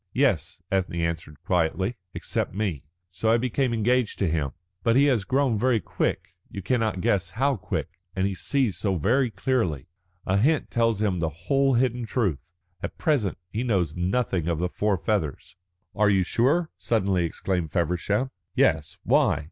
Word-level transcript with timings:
"Yes," 0.15 0.63
Ethne 0.71 0.95
answered 0.95 1.37
quietly, 1.45 1.95
"except 2.15 2.55
me. 2.55 2.81
So 3.11 3.29
I 3.29 3.37
became 3.37 3.71
engaged 3.71 4.17
to 4.17 4.27
him. 4.31 4.53
But 4.81 4.95
he 4.95 5.03
has 5.03 5.25
grown 5.25 5.59
very 5.59 5.79
quick 5.79 6.33
you 6.49 6.63
cannot 6.63 7.01
guess 7.01 7.29
how 7.29 7.55
quick. 7.55 7.99
And 8.15 8.25
he 8.25 8.33
sees 8.33 8.77
so 8.77 8.95
very 8.95 9.29
clearly. 9.29 9.89
A 10.25 10.37
hint 10.37 10.71
tells 10.71 11.03
him 11.03 11.19
the 11.19 11.29
whole 11.29 11.75
hidden 11.75 12.07
truth. 12.07 12.51
At 12.81 12.97
present 12.97 13.37
he 13.51 13.61
knows 13.61 13.95
nothing 13.95 14.47
of 14.47 14.57
the 14.57 14.69
four 14.69 14.97
feathers." 14.97 15.55
"Are 15.95 16.09
you 16.09 16.23
sure?" 16.23 16.71
suddenly 16.79 17.23
exclaimed 17.23 17.71
Feversham. 17.71 18.31
"Yes. 18.55 18.97
Why?" 19.03 19.39